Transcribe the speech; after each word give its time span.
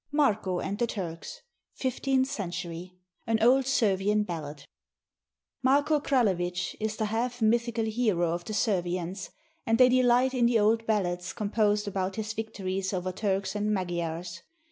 MARKO 0.11 0.61
AND 0.61 0.79
THE 0.79 0.87
TURKS 0.87 1.41
[Fifteenth 1.75 2.27
century] 2.27 2.97
AN 3.27 3.37
OLD 3.39 3.67
SERVIAN 3.67 4.23
BALLAD 4.23 4.65
[Marko 5.61 5.99
Kralevich 5.99 6.75
is 6.79 6.95
the 6.95 7.05
half 7.05 7.39
mythical 7.39 7.85
hero 7.85 8.33
of 8.33 8.43
the 8.43 8.53
Servians, 8.55 9.29
and 9.63 9.77
they 9.77 9.89
delight 9.89 10.33
in 10.33 10.47
the 10.47 10.57
old 10.57 10.87
ballads 10.87 11.33
composed 11.33 11.87
about 11.87 12.15
his 12.15 12.33
vic 12.33 12.51
tories 12.51 12.93
over 12.93 13.11
Turks 13.11 13.53
and 13.53 13.71
Magyars. 13.71 14.41